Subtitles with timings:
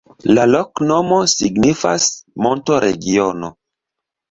[0.37, 2.09] La loknomo signifas:
[2.47, 3.55] monto-regiono.